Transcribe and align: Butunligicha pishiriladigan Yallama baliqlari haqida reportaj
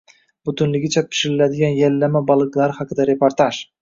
Butunligicha 0.47 1.03
pishiriladigan 1.11 1.77
Yallama 1.81 2.23
baliqlari 2.33 2.77
haqida 2.79 3.07
reportaj 3.11 3.53